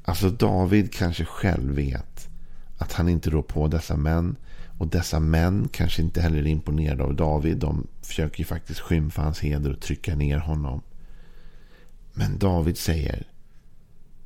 Alltså 0.05 0.31
David 0.31 0.93
kanske 0.93 1.25
själv 1.25 1.75
vet 1.75 2.29
att 2.79 2.93
han 2.93 3.09
inte 3.09 3.31
rår 3.31 3.43
på 3.43 3.69
dessa 3.69 3.97
män. 3.97 4.37
Och 4.79 4.89
dessa 4.89 5.21
män 5.21 5.69
kanske 5.73 6.03
inte 6.03 6.21
heller 6.21 6.39
är 6.39 6.47
imponerade 6.47 7.05
av 7.05 7.17
David. 7.17 7.59
De 7.59 7.87
försöker 8.03 8.39
ju 8.39 8.45
faktiskt 8.45 8.81
skymfa 8.81 9.23
hans 9.23 9.41
heder 9.41 9.73
och 9.73 9.81
trycka 9.81 10.15
ner 10.15 10.39
honom. 10.39 10.83
Men 12.13 12.39
David 12.39 12.79
säger. 12.79 13.27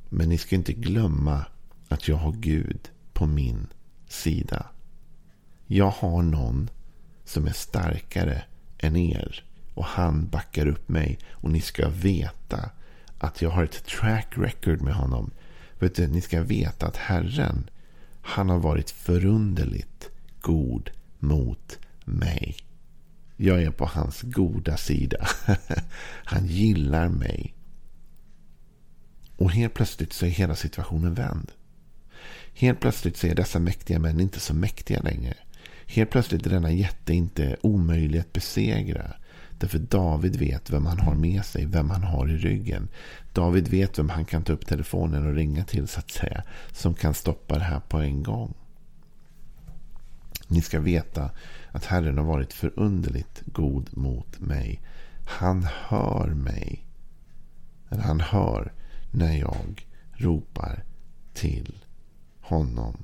Men 0.09 0.29
ni 0.29 0.37
ska 0.37 0.55
inte 0.55 0.73
glömma 0.73 1.45
att 1.87 2.07
jag 2.07 2.15
har 2.15 2.31
Gud 2.31 2.89
på 3.13 3.25
min 3.25 3.67
sida. 4.07 4.65
Jag 5.67 5.89
har 5.89 6.21
någon 6.23 6.69
som 7.25 7.47
är 7.47 7.53
starkare 7.53 8.43
än 8.77 8.95
er. 8.95 9.43
Och 9.73 9.85
han 9.85 10.27
backar 10.27 10.67
upp 10.67 10.89
mig. 10.89 11.19
Och 11.31 11.51
ni 11.51 11.61
ska 11.61 11.89
veta 11.89 12.69
att 13.17 13.41
jag 13.41 13.49
har 13.49 13.63
ett 13.63 13.85
track 13.85 14.27
record 14.37 14.81
med 14.81 14.93
honom. 14.93 15.31
Vet 15.79 15.95
du, 15.95 16.07
ni 16.07 16.21
ska 16.21 16.41
veta 16.41 16.87
att 16.87 16.97
Herren, 16.97 17.69
han 18.21 18.49
har 18.49 18.59
varit 18.59 18.91
förunderligt 18.91 20.09
god 20.41 20.89
mot 21.19 21.79
mig. 22.05 22.57
Jag 23.37 23.63
är 23.63 23.71
på 23.71 23.85
hans 23.85 24.21
goda 24.21 24.77
sida. 24.77 25.27
Han 26.23 26.47
gillar 26.47 27.07
mig. 27.07 27.53
Och 29.37 29.51
helt 29.51 29.73
plötsligt 29.73 30.13
så 30.13 30.25
är 30.25 30.29
hela 30.29 30.55
situationen 30.55 31.13
vänd. 31.13 31.51
Helt 32.53 32.79
plötsligt 32.79 33.17
så 33.17 33.27
är 33.27 33.35
dessa 33.35 33.59
mäktiga 33.59 33.99
män 33.99 34.19
inte 34.19 34.39
så 34.39 34.53
mäktiga 34.53 35.01
längre. 35.01 35.33
Helt 35.85 36.09
plötsligt 36.09 36.45
är 36.45 36.49
denna 36.49 36.71
jätte 36.71 37.13
inte 37.13 37.57
omöjlig 37.61 38.19
att 38.19 38.33
besegra. 38.33 39.13
Därför 39.59 39.79
David 39.79 40.35
vet 40.35 40.69
vem 40.69 40.85
han 40.85 40.99
har 40.99 41.15
med 41.15 41.45
sig, 41.45 41.65
vem 41.65 41.89
han 41.89 42.03
har 42.03 42.29
i 42.29 42.37
ryggen. 42.37 42.87
David 43.33 43.67
vet 43.67 43.99
vem 43.99 44.09
han 44.09 44.25
kan 44.25 44.43
ta 44.43 44.53
upp 44.53 44.65
telefonen 44.65 45.27
och 45.27 45.33
ringa 45.33 45.65
till 45.65 45.87
så 45.87 45.99
att 45.99 46.11
säga. 46.11 46.43
Som 46.71 46.93
kan 46.93 47.13
stoppa 47.13 47.57
det 47.57 47.63
här 47.63 47.79
på 47.79 47.97
en 47.97 48.23
gång. 48.23 48.53
Ni 50.47 50.61
ska 50.61 50.79
veta 50.79 51.29
att 51.71 51.85
Herren 51.85 52.17
har 52.17 52.25
varit 52.25 52.53
förunderligt 52.53 53.43
god 53.45 53.97
mot 53.97 54.39
mig. 54.39 54.81
Han 55.27 55.67
hör 55.87 56.27
mig. 56.27 56.85
Han 57.89 58.19
hör 58.19 58.73
när 59.11 59.37
jag 59.37 59.87
ropar 60.13 60.83
till 61.33 61.75
honom. 62.41 63.03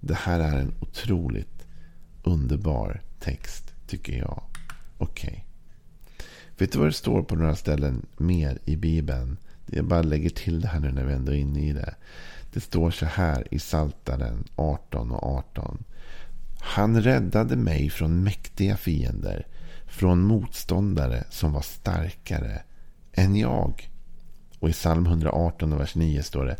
Det 0.00 0.14
här 0.14 0.40
är 0.40 0.56
en 0.56 0.74
otroligt 0.80 1.66
underbar 2.22 3.02
text 3.20 3.74
tycker 3.86 4.12
jag. 4.12 4.42
Okej. 4.98 5.28
Okay. 5.28 5.42
Vet 6.58 6.72
du 6.72 6.78
vad 6.78 6.88
det 6.88 6.92
står 6.92 7.22
på 7.22 7.36
några 7.36 7.56
ställen 7.56 8.06
mer 8.16 8.58
i 8.64 8.76
Bibeln? 8.76 9.36
Jag 9.66 9.84
bara 9.84 10.02
lägger 10.02 10.30
till 10.30 10.60
det 10.60 10.68
här 10.68 10.80
nu 10.80 10.92
när 10.92 11.04
vi 11.04 11.12
ändå 11.12 11.32
är 11.32 11.36
inne 11.36 11.68
i 11.68 11.72
det. 11.72 11.94
Det 12.52 12.60
står 12.60 12.90
så 12.90 13.06
här 13.06 13.54
i 13.54 13.58
Saltaren 13.58 14.44
18 14.56 15.12
och 15.12 15.22
18. 15.22 15.84
Han 16.60 17.02
räddade 17.02 17.56
mig 17.56 17.90
från 17.90 18.24
mäktiga 18.24 18.76
fiender, 18.76 19.46
från 19.86 20.22
motståndare 20.22 21.24
som 21.30 21.52
var 21.52 21.62
starkare 21.62 22.62
än 23.12 23.36
jag. 23.36 23.90
Och 24.58 24.68
i 24.68 24.72
psalm 24.72 25.06
118, 25.06 25.78
vers 25.78 25.94
9 25.94 26.22
står 26.22 26.44
det. 26.44 26.56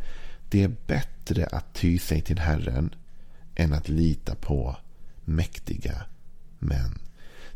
Det 0.51 0.63
är 0.63 0.77
bättre 0.87 1.47
att 1.47 1.75
ty 1.75 1.99
sig 1.99 2.21
till 2.21 2.39
Herren 2.39 2.95
än 3.55 3.73
att 3.73 3.89
lita 3.89 4.35
på 4.35 4.77
mäktiga 5.25 6.05
män. 6.59 6.99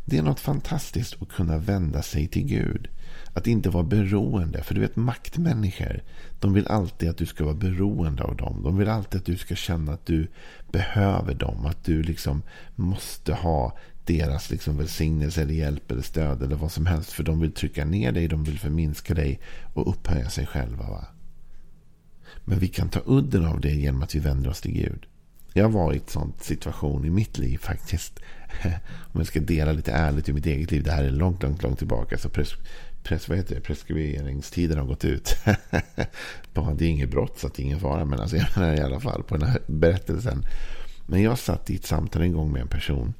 Det 0.05 0.17
är 0.17 0.21
något 0.21 0.39
fantastiskt 0.39 1.21
att 1.21 1.29
kunna 1.29 1.57
vända 1.57 2.01
sig 2.01 2.27
till 2.27 2.45
Gud. 2.45 2.87
Att 3.33 3.47
inte 3.47 3.69
vara 3.69 3.83
beroende. 3.83 4.63
För 4.63 4.75
du 4.75 4.81
vet 4.81 4.95
maktmänniskor. 4.95 6.03
De 6.39 6.53
vill 6.53 6.67
alltid 6.67 7.09
att 7.09 7.17
du 7.17 7.25
ska 7.25 7.43
vara 7.43 7.55
beroende 7.55 8.23
av 8.23 8.35
dem. 8.35 8.61
De 8.63 8.77
vill 8.77 8.89
alltid 8.89 9.19
att 9.19 9.25
du 9.25 9.37
ska 9.37 9.55
känna 9.55 9.93
att 9.93 10.05
du 10.05 10.27
behöver 10.71 11.33
dem. 11.33 11.65
Att 11.65 11.83
du 11.83 12.03
liksom 12.03 12.41
måste 12.75 13.33
ha 13.33 13.77
deras 14.05 14.49
liksom 14.49 14.77
välsignelse 14.77 15.41
eller 15.41 15.53
hjälp 15.53 15.91
eller 15.91 16.01
stöd 16.01 16.43
eller 16.43 16.55
vad 16.55 16.71
som 16.71 16.85
helst. 16.85 17.11
För 17.11 17.23
de 17.23 17.39
vill 17.39 17.51
trycka 17.51 17.85
ner 17.85 18.11
dig, 18.11 18.27
de 18.27 18.43
vill 18.43 18.59
förminska 18.59 19.13
dig 19.13 19.39
och 19.73 19.89
upphöja 19.89 20.29
sig 20.29 20.45
själva. 20.45 20.89
Va? 20.89 21.05
Men 22.45 22.59
vi 22.59 22.67
kan 22.67 22.89
ta 22.89 23.01
udden 23.05 23.45
av 23.45 23.61
det 23.61 23.73
genom 23.73 24.03
att 24.03 24.15
vi 24.15 24.19
vänder 24.19 24.49
oss 24.49 24.61
till 24.61 24.73
Gud. 24.73 25.05
Jag 25.53 25.69
var 25.69 25.93
i 25.93 25.97
en 25.97 26.07
sån 26.07 26.33
situation 26.39 27.05
i 27.05 27.09
mitt 27.09 27.37
liv 27.37 27.57
faktiskt. 27.57 28.19
Om 29.13 29.19
jag 29.19 29.27
ska 29.27 29.39
dela 29.39 29.71
lite 29.71 29.91
ärligt 29.91 30.29
i 30.29 30.33
mitt 30.33 30.45
eget 30.45 30.71
liv. 30.71 30.83
Det 30.83 30.91
här 30.91 31.03
är 31.03 31.11
långt, 31.11 31.43
långt, 31.43 31.63
långt 31.63 31.77
tillbaka. 31.77 32.17
Så 32.17 32.29
pres, 32.29 32.49
pres, 33.03 33.29
vad 33.29 33.37
heter 33.37 33.55
det? 33.55 33.61
preskriberingstiden 33.61 34.77
har 34.77 34.85
gått 34.85 35.05
ut. 35.05 35.35
det 36.53 36.85
är 36.85 36.89
inget 36.89 37.09
brott 37.09 37.39
så 37.39 37.47
det 37.47 37.59
är 37.61 37.63
ingen 37.63 37.79
fara. 37.79 38.05
Men 38.05 38.19
alltså, 38.19 38.37
jag 38.37 38.47
menar 38.57 38.75
i 38.75 38.81
alla 38.81 38.99
fall 38.99 39.23
på 39.23 39.37
den 39.37 39.49
här 39.49 39.61
berättelsen. 39.67 40.45
Men 41.05 41.21
jag 41.21 41.39
satt 41.39 41.69
i 41.69 41.75
ett 41.75 41.85
samtal 41.85 42.21
en 42.21 42.33
gång 42.33 42.51
med 42.51 42.61
en 42.61 42.67
person. 42.67 43.13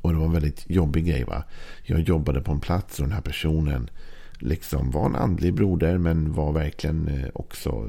Och 0.00 0.12
det 0.12 0.18
var 0.18 0.26
en 0.26 0.32
väldigt 0.32 0.70
jobbig 0.70 1.06
grej. 1.06 1.24
Va? 1.24 1.44
Jag 1.82 2.00
jobbade 2.00 2.40
på 2.40 2.52
en 2.52 2.60
plats 2.60 2.98
och 2.98 3.04
den 3.04 3.14
här 3.14 3.22
personen 3.22 3.90
liksom 4.42 4.90
var 4.90 5.06
en 5.06 5.16
andlig 5.16 5.54
broder 5.54 5.98
men 5.98 6.32
var 6.32 6.52
verkligen 6.52 7.08
eh, 7.08 7.28
också 7.34 7.88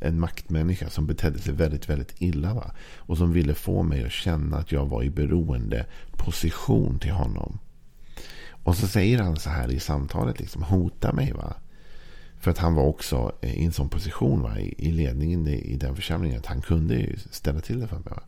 en 0.00 0.20
maktmänniska 0.20 0.90
som 0.90 1.06
betedde 1.06 1.38
sig 1.38 1.54
väldigt, 1.54 1.88
väldigt 1.88 2.14
illa. 2.18 2.54
Va? 2.54 2.74
Och 2.96 3.18
som 3.18 3.32
ville 3.32 3.54
få 3.54 3.82
mig 3.82 4.04
att 4.04 4.12
känna 4.12 4.56
att 4.56 4.72
jag 4.72 4.86
var 4.86 5.02
i 5.02 5.10
beroende 5.10 5.86
position 6.12 6.98
till 6.98 7.12
honom. 7.12 7.58
Och 8.62 8.76
så 8.76 8.86
säger 8.86 9.18
han 9.18 9.36
så 9.36 9.50
här 9.50 9.70
i 9.70 9.80
samtalet, 9.80 10.40
liksom, 10.40 10.62
hota 10.62 11.12
mig. 11.12 11.32
va. 11.32 11.54
För 12.40 12.50
att 12.50 12.58
han 12.58 12.74
var 12.74 12.84
också 12.84 13.32
eh, 13.40 13.60
i 13.60 13.64
en 13.64 13.72
sån 13.72 13.88
position 13.88 14.42
va, 14.42 14.58
i 14.58 14.90
ledningen 14.90 15.48
i 15.48 15.76
den 15.76 15.96
församlingen 15.96 16.38
att 16.38 16.46
han 16.46 16.62
kunde 16.62 17.06
ställa 17.30 17.60
till 17.60 17.80
det 17.80 17.86
för 17.86 17.96
mig. 17.96 18.04
Va? 18.10 18.22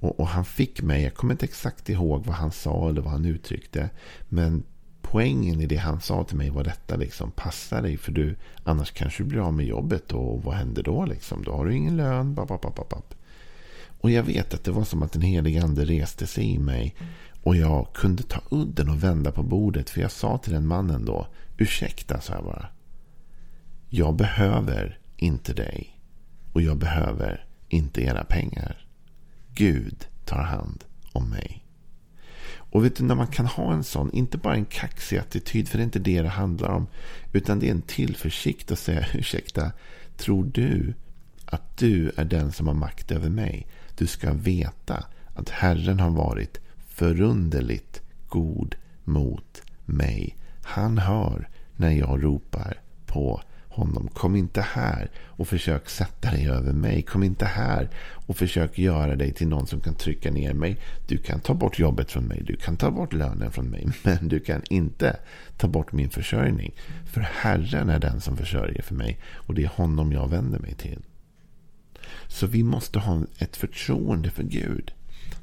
Och, 0.00 0.20
och, 0.20 0.28
han 0.28 0.44
fick 0.44 0.82
mig, 0.82 1.02
jag 1.02 1.14
kommer 1.14 1.34
inte 1.34 1.44
exakt 1.44 1.88
ihåg 1.88 2.26
vad 2.26 2.36
han 2.36 2.52
sa 2.52 2.88
eller 2.88 3.00
vad 3.00 3.12
han 3.12 3.24
uttryckte. 3.24 3.90
Men 4.28 4.62
poängen 5.10 5.60
i 5.60 5.66
det 5.66 5.76
han 5.76 6.00
sa 6.00 6.24
till 6.24 6.36
mig 6.36 6.50
var 6.50 6.64
detta. 6.64 6.96
Liksom, 6.96 7.30
Passa 7.30 7.80
dig 7.80 7.96
för 7.96 8.12
du, 8.12 8.36
annars 8.64 8.90
kanske 8.90 9.22
du 9.22 9.28
blir 9.28 9.40
av 9.40 9.52
med 9.52 9.66
jobbet. 9.66 10.12
Och 10.12 10.42
vad 10.42 10.54
händer 10.54 10.82
då? 10.82 11.04
Liksom? 11.04 11.42
Då 11.44 11.52
har 11.52 11.64
du 11.64 11.74
ingen 11.74 11.96
lön. 11.96 12.34
Bap, 12.34 12.48
bap, 12.48 12.62
bap, 12.62 12.88
bap. 12.88 13.14
Och 14.00 14.10
jag 14.10 14.22
vet 14.22 14.54
att 14.54 14.64
det 14.64 14.70
var 14.70 14.84
som 14.84 15.02
att 15.02 15.12
den 15.12 15.22
helige 15.22 15.62
ande 15.62 15.84
reste 15.84 16.26
sig 16.26 16.44
i 16.54 16.58
mig. 16.58 16.94
Och 17.42 17.56
jag 17.56 17.92
kunde 17.94 18.22
ta 18.22 18.40
udden 18.50 18.88
och 18.88 19.04
vända 19.04 19.32
på 19.32 19.42
bordet. 19.42 19.90
För 19.90 20.00
jag 20.00 20.10
sa 20.10 20.38
till 20.38 20.52
den 20.52 20.66
mannen 20.66 21.04
då. 21.04 21.26
Ursäkta, 21.58 22.20
sa 22.20 22.34
jag 22.34 22.44
bara. 22.44 22.68
Jag 23.88 24.14
behöver 24.14 24.98
inte 25.16 25.52
dig. 25.52 25.96
Och 26.52 26.62
jag 26.62 26.76
behöver 26.76 27.46
inte 27.68 28.02
era 28.02 28.24
pengar. 28.24 28.86
Gud 29.54 30.06
tar 30.24 30.42
hand 30.42 30.84
om 31.12 31.30
mig. 31.30 31.69
Och 32.70 32.84
vet 32.84 32.96
du, 32.96 33.04
när 33.04 33.14
man 33.14 33.26
kan 33.26 33.46
ha 33.46 33.72
en 33.72 33.84
sån, 33.84 34.12
inte 34.12 34.38
bara 34.38 34.54
en 34.54 34.64
kaxig 34.64 35.18
attityd, 35.18 35.68
för 35.68 35.78
det 35.78 35.82
är 35.82 35.84
inte 35.84 35.98
det 35.98 36.22
det 36.22 36.28
handlar 36.28 36.68
om. 36.68 36.86
Utan 37.32 37.58
det 37.58 37.66
är 37.66 37.70
en 37.70 37.82
tillförsikt 37.82 38.70
att 38.70 38.78
säga, 38.78 39.06
ursäkta, 39.14 39.72
tror 40.16 40.44
du 40.44 40.94
att 41.44 41.76
du 41.76 42.12
är 42.16 42.24
den 42.24 42.52
som 42.52 42.66
har 42.66 42.74
makt 42.74 43.10
över 43.10 43.28
mig? 43.28 43.66
Du 43.94 44.06
ska 44.06 44.32
veta 44.32 45.04
att 45.34 45.48
Herren 45.48 46.00
har 46.00 46.10
varit 46.10 46.60
förunderligt 46.88 48.02
god 48.28 48.74
mot 49.04 49.62
mig. 49.84 50.36
Han 50.62 50.98
hör 50.98 51.48
när 51.76 51.90
jag 51.90 52.24
ropar 52.24 52.80
på 53.06 53.42
honom. 53.70 54.08
Kom 54.08 54.36
inte 54.36 54.60
här 54.60 55.10
och 55.16 55.48
försök 55.48 55.88
sätta 55.90 56.30
dig 56.30 56.48
över 56.48 56.72
mig. 56.72 57.02
Kom 57.02 57.22
inte 57.22 57.44
här 57.44 57.88
och 58.26 58.36
försök 58.36 58.78
göra 58.78 59.16
dig 59.16 59.32
till 59.32 59.48
någon 59.48 59.66
som 59.66 59.80
kan 59.80 59.94
trycka 59.94 60.30
ner 60.30 60.54
mig. 60.54 60.76
Du 61.06 61.18
kan 61.18 61.40
ta 61.40 61.54
bort 61.54 61.78
jobbet 61.78 62.10
från 62.10 62.24
mig. 62.24 62.42
Du 62.46 62.56
kan 62.56 62.76
ta 62.76 62.90
bort 62.90 63.12
lönen 63.12 63.50
från 63.50 63.66
mig. 63.66 63.86
Men 64.02 64.28
du 64.28 64.40
kan 64.40 64.62
inte 64.70 65.16
ta 65.56 65.68
bort 65.68 65.92
min 65.92 66.10
försörjning. 66.10 66.72
För 67.12 67.20
Herren 67.20 67.88
är 67.88 67.98
den 67.98 68.20
som 68.20 68.36
försörjer 68.36 68.82
för 68.82 68.94
mig. 68.94 69.18
Och 69.34 69.54
det 69.54 69.64
är 69.64 69.68
honom 69.68 70.12
jag 70.12 70.28
vänder 70.28 70.58
mig 70.58 70.74
till. 70.74 71.02
Så 72.28 72.46
vi 72.46 72.62
måste 72.62 72.98
ha 72.98 73.22
ett 73.38 73.56
förtroende 73.56 74.30
för 74.30 74.42
Gud. 74.42 74.92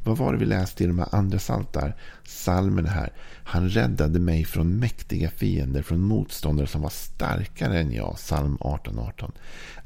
Vad 0.03 0.17
var 0.17 0.34
det 0.34 0.39
vi 0.39 0.46
läste 0.46 0.84
i 0.84 0.88
de 0.88 1.00
här 1.00 1.07
andra 1.12 1.39
saltar? 1.39 1.96
Salmen 2.24 2.86
här. 2.86 3.13
Han 3.43 3.69
räddade 3.69 4.19
mig 4.19 4.46
från 4.46 4.79
mäktiga 4.79 5.29
fiender, 5.29 5.81
från 5.81 6.01
motståndare 6.01 6.67
som 6.67 6.81
var 6.81 6.89
starkare 6.89 7.79
än 7.79 7.91
jag. 7.91 8.15
Psalm 8.15 8.57
18.18. 8.57 9.07
18. 9.07 9.31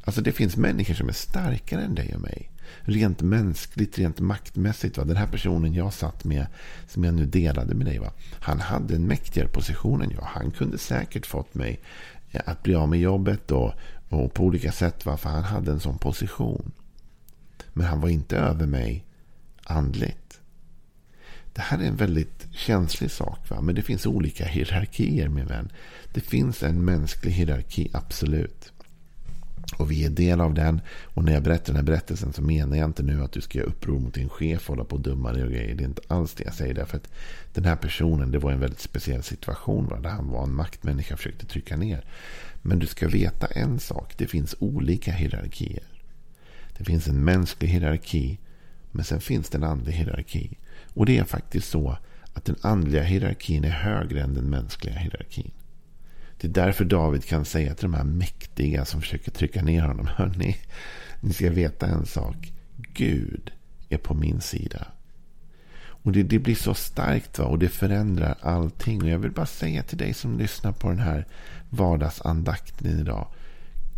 Alltså 0.03 0.21
det 0.21 0.31
finns 0.31 0.57
människor 0.57 0.93
som 0.93 1.09
är 1.09 1.13
starkare 1.13 1.81
än 1.81 1.95
dig 1.95 2.15
och 2.15 2.21
mig. 2.21 2.51
Rent 2.81 3.21
mänskligt, 3.21 3.97
rent 3.97 4.19
maktmässigt. 4.19 4.97
Va? 4.97 5.03
Den 5.03 5.17
här 5.17 5.27
personen 5.27 5.73
jag 5.73 5.93
satt 5.93 6.23
med, 6.23 6.45
som 6.87 7.03
jag 7.03 7.13
nu 7.13 7.25
delade 7.25 7.75
med 7.75 7.85
dig. 7.85 7.99
Va? 7.99 8.11
Han 8.39 8.59
hade 8.59 8.95
en 8.95 9.07
mäktigare 9.07 9.47
position 9.47 10.01
än 10.01 10.11
jag. 10.11 10.21
Han 10.21 10.51
kunde 10.51 10.77
säkert 10.77 11.25
fått 11.25 11.55
mig 11.55 11.79
eh, 12.31 12.41
att 12.45 12.63
bli 12.63 12.75
av 12.75 12.89
med 12.89 12.99
jobbet 12.99 13.51
och, 13.51 13.73
och 14.09 14.33
på 14.33 14.43
olika 14.43 14.71
sätt. 14.71 15.05
Va? 15.05 15.17
För 15.17 15.29
han 15.29 15.43
hade 15.43 15.71
en 15.71 15.79
sån 15.79 15.97
position. 15.97 16.71
Men 17.73 17.87
han 17.87 18.01
var 18.01 18.09
inte 18.09 18.37
över 18.37 18.65
mig 18.65 19.05
andligt. 19.63 20.39
Det 21.53 21.61
här 21.61 21.79
är 21.79 21.83
en 21.83 21.95
väldigt 21.95 22.47
känslig 22.51 23.11
sak. 23.11 23.49
Va? 23.49 23.61
Men 23.61 23.75
det 23.75 23.81
finns 23.81 24.05
olika 24.05 24.45
hierarkier 24.45 25.29
min 25.29 25.45
vän. 25.45 25.71
Det 26.13 26.21
finns 26.21 26.63
en 26.63 26.85
mänsklig 26.85 27.31
hierarki, 27.31 27.89
absolut. 27.93 28.71
Och 29.77 29.91
vi 29.91 30.05
är 30.05 30.09
del 30.09 30.41
av 30.41 30.53
den. 30.53 30.81
Och 31.03 31.23
när 31.23 31.33
jag 31.33 31.43
berättar 31.43 31.65
den 31.65 31.75
här 31.75 31.83
berättelsen 31.83 32.33
så 32.33 32.41
menar 32.41 32.77
jag 32.77 32.85
inte 32.85 33.03
nu 33.03 33.23
att 33.23 33.31
du 33.31 33.41
ska 33.41 33.57
göra 33.57 33.67
uppror 33.67 33.99
mot 33.99 34.13
din 34.13 34.29
chef 34.29 34.69
och 34.69 34.75
hålla 34.75 34.85
på 34.85 34.95
och 34.95 35.01
dumma 35.01 35.31
dig 35.31 35.43
och 35.43 35.51
grejer. 35.51 35.75
Det 35.75 35.83
är 35.83 35.87
inte 35.87 36.01
alls 36.07 36.33
det 36.33 36.43
jag 36.43 36.53
säger. 36.53 36.73
Därför 36.73 36.97
att 36.97 37.09
den 37.53 37.65
här 37.65 37.75
personen, 37.75 38.31
det 38.31 38.39
var 38.39 38.51
en 38.51 38.59
väldigt 38.59 38.79
speciell 38.79 39.23
situation. 39.23 39.87
Va? 39.87 39.99
Där 39.99 40.09
han 40.09 40.29
var 40.29 40.43
en 40.43 40.55
maktmänniska 40.55 41.13
och 41.13 41.19
försökte 41.19 41.45
trycka 41.45 41.77
ner. 41.77 42.05
Men 42.61 42.79
du 42.79 42.87
ska 42.87 43.07
veta 43.07 43.47
en 43.47 43.79
sak. 43.79 44.13
Det 44.17 44.27
finns 44.27 44.55
olika 44.59 45.11
hierarkier. 45.11 45.83
Det 46.77 46.83
finns 46.83 47.07
en 47.07 47.23
mänsklig 47.23 47.69
hierarki 47.69 48.39
men 48.91 49.05
sen 49.05 49.21
finns 49.21 49.49
det 49.49 49.57
en 49.57 49.63
andlig 49.63 49.93
hierarki. 49.93 50.57
Och 50.93 51.05
det 51.05 51.17
är 51.17 51.23
faktiskt 51.23 51.69
så 51.69 51.97
att 52.33 52.45
den 52.45 52.55
andliga 52.61 53.03
hierarkin 53.03 53.63
är 53.63 53.69
högre 53.69 54.21
än 54.21 54.33
den 54.33 54.49
mänskliga 54.49 54.95
hierarkin. 54.95 55.51
Det 56.37 56.47
är 56.47 56.51
därför 56.51 56.85
David 56.85 57.25
kan 57.25 57.45
säga 57.45 57.75
till 57.75 57.85
de 57.85 57.93
här 57.93 58.03
mäktiga 58.03 58.85
som 58.85 59.01
försöker 59.01 59.31
trycka 59.31 59.61
ner 59.61 59.81
honom. 59.81 60.07
Hörrni, 60.15 60.57
ni 61.21 61.33
ska 61.33 61.49
veta 61.49 61.87
en 61.87 62.05
sak. 62.05 62.53
Gud 62.93 63.51
är 63.89 63.97
på 63.97 64.13
min 64.13 64.41
sida. 64.41 64.87
Och 66.03 66.11
det, 66.11 66.23
det 66.23 66.39
blir 66.39 66.55
så 66.55 66.73
starkt 66.73 67.39
va? 67.39 67.45
och 67.45 67.59
det 67.59 67.69
förändrar 67.69 68.37
allting. 68.41 69.01
Och 69.01 69.09
jag 69.09 69.19
vill 69.19 69.31
bara 69.31 69.45
säga 69.45 69.83
till 69.83 69.97
dig 69.97 70.13
som 70.13 70.37
lyssnar 70.37 70.71
på 70.71 70.89
den 70.89 70.99
här 70.99 71.27
vardagsandakten 71.69 72.99
idag. 72.99 73.27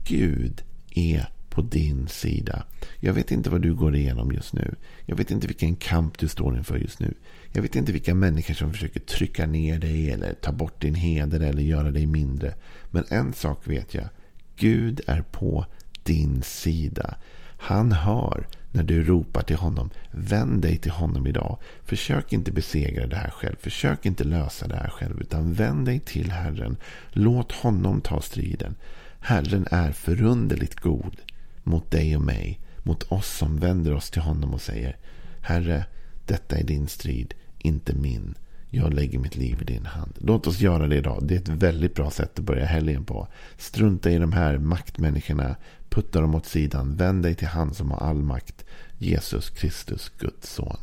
Gud 0.05 0.63
är 0.95 1.29
på 1.53 1.61
din 1.61 2.07
sida. 2.07 2.63
Jag 2.99 3.13
vet 3.13 3.31
inte 3.31 3.49
vad 3.49 3.61
du 3.61 3.73
går 3.73 3.95
igenom 3.95 4.31
just 4.31 4.53
nu. 4.53 4.75
Jag 5.05 5.15
vet 5.15 5.31
inte 5.31 5.47
vilken 5.47 5.75
kamp 5.75 6.17
du 6.17 6.27
står 6.27 6.57
inför 6.57 6.77
just 6.77 6.99
nu. 6.99 7.13
Jag 7.51 7.61
vet 7.61 7.75
inte 7.75 7.91
vilka 7.91 8.15
människor 8.15 8.53
som 8.53 8.71
försöker 8.71 8.99
trycka 8.99 9.45
ner 9.45 9.79
dig 9.79 10.11
eller 10.11 10.33
ta 10.33 10.51
bort 10.51 10.81
din 10.81 10.95
heder 10.95 11.39
eller 11.39 11.63
göra 11.63 11.91
dig 11.91 12.05
mindre. 12.05 12.53
Men 12.91 13.03
en 13.09 13.33
sak 13.33 13.59
vet 13.63 13.93
jag. 13.93 14.09
Gud 14.55 15.01
är 15.07 15.21
på 15.21 15.65
din 16.03 16.41
sida. 16.41 17.15
Han 17.57 17.91
hör 17.91 18.47
när 18.71 18.83
du 18.83 19.03
ropar 19.03 19.41
till 19.41 19.55
honom. 19.55 19.89
Vänd 20.11 20.61
dig 20.61 20.77
till 20.77 20.91
honom 20.91 21.27
idag. 21.27 21.57
Försök 21.85 22.33
inte 22.33 22.51
besegra 22.51 23.07
det 23.07 23.15
här 23.15 23.29
själv. 23.29 23.55
Försök 23.59 24.05
inte 24.05 24.23
lösa 24.23 24.67
det 24.67 24.75
här 24.75 24.89
själv. 24.89 25.21
Utan 25.21 25.53
vänd 25.53 25.85
dig 25.85 25.99
till 25.99 26.31
Herren. 26.31 26.77
Låt 27.11 27.51
honom 27.51 28.01
ta 28.01 28.21
striden. 28.21 28.75
Herren 29.19 29.67
är 29.71 29.91
förunderligt 29.91 30.79
god 30.79 31.21
mot 31.63 31.91
dig 31.91 32.15
och 32.15 32.21
mig, 32.21 32.59
mot 32.83 33.03
oss 33.03 33.37
som 33.37 33.59
vänder 33.59 33.93
oss 33.93 34.09
till 34.09 34.21
honom 34.21 34.53
och 34.53 34.61
säger 34.61 34.97
Herre, 35.41 35.85
detta 36.25 36.57
är 36.57 36.63
din 36.63 36.87
strid, 36.87 37.33
inte 37.57 37.95
min. 37.95 38.35
Jag 38.69 38.93
lägger 38.93 39.19
mitt 39.19 39.35
liv 39.35 39.61
i 39.61 39.65
din 39.65 39.85
hand. 39.85 40.17
Låt 40.21 40.47
oss 40.47 40.59
göra 40.59 40.87
det 40.87 40.95
idag. 40.95 41.19
Det 41.27 41.35
är 41.35 41.39
ett 41.39 41.47
väldigt 41.49 41.95
bra 41.95 42.11
sätt 42.11 42.39
att 42.39 42.45
börja 42.45 42.65
helgen 42.65 43.05
på. 43.05 43.27
Strunta 43.57 44.11
i 44.11 44.17
de 44.17 44.33
här 44.33 44.57
maktmänniskorna. 44.57 45.55
Putta 45.89 46.21
dem 46.21 46.35
åt 46.35 46.45
sidan. 46.45 46.95
Vänd 46.95 47.23
dig 47.23 47.35
till 47.35 47.47
han 47.47 47.73
som 47.73 47.91
har 47.91 47.97
all 47.97 48.23
makt. 48.23 48.65
Jesus 48.97 49.49
Kristus, 49.49 50.11
Guds 50.17 50.53
son. 50.53 50.77